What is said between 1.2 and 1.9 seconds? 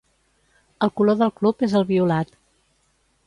club és el